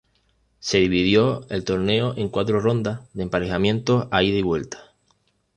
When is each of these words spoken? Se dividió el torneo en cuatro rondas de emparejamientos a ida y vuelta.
Se 0.59 0.79
dividió 0.79 1.45
el 1.51 1.63
torneo 1.63 2.15
en 2.17 2.27
cuatro 2.29 2.59
rondas 2.59 3.01
de 3.13 3.21
emparejamientos 3.21 4.07
a 4.09 4.23
ida 4.23 4.39
y 4.39 4.41
vuelta. 4.41 4.95